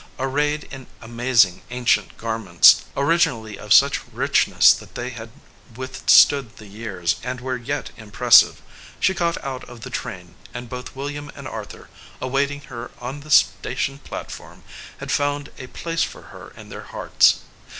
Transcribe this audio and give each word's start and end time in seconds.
Arrayed 0.17 0.63
in 0.71 0.87
amazing 0.99 1.61
ancient 1.69 2.17
garments, 2.17 2.85
originally 2.97 3.59
of 3.59 3.71
such 3.71 4.03
richness 4.11 4.73
that 4.73 4.95
they 4.95 5.11
had 5.11 5.29
withstood 5.75 6.57
the 6.57 6.65
years 6.65 7.17
and 7.21 7.39
were 7.39 7.55
yet 7.55 7.91
impressive, 7.97 8.63
she 8.99 9.13
got 9.13 9.37
out 9.43 9.63
of 9.69 9.81
the 9.81 9.91
train, 9.91 10.33
and 10.55 10.69
both 10.69 10.95
William 10.95 11.31
and 11.35 11.47
Arthur, 11.47 11.87
awaiting 12.19 12.61
her 12.61 12.89
on 12.99 13.19
the 13.19 13.29
station 13.29 13.99
platform, 13.99 14.63
had 14.97 15.11
found 15.11 15.51
a 15.59 15.67
place 15.67 16.01
for 16.01 16.21
her 16.33 16.49
in 16.57 16.69
their 16.69 16.85
hearts. 16.85 17.41